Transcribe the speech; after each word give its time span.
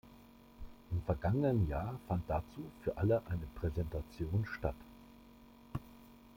Im 0.89 1.03
vergangenen 1.03 1.67
Jahr 1.69 1.99
fand 2.07 2.27
dazu 2.27 2.65
für 2.83 2.97
alle 2.97 3.21
eine 3.27 3.45
Präsentation 3.53 4.47
statt. 4.51 4.73